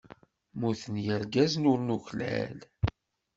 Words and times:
Mmuten 0.53 0.95
yirgazen 1.05 1.67
ur 1.71 1.79
nuklal. 1.87 2.57